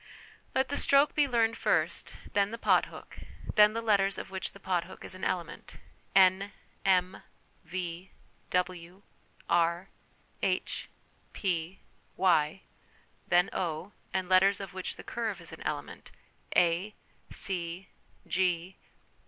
[0.55, 3.19] Let the stroke be learned first; then the pothook;
[3.53, 5.75] then the letters of which the pothook is an element,;;/,
[7.65, 8.09] v,
[8.51, 9.03] zu,
[9.47, 9.89] r,
[10.41, 10.89] h,
[11.33, 11.79] p,
[12.17, 12.61] y;
[13.27, 16.11] then o, and letters of which the curve is an element
[16.55, 16.95] a,
[17.29, 17.87] c